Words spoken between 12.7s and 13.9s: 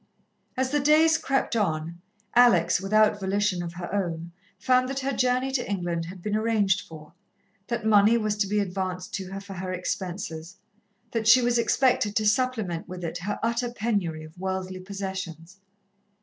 with it her utter